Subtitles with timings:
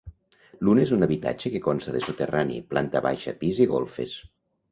[0.67, 4.17] L'un és un habitatge que consta de soterrani, planta baixa, pis i golfes.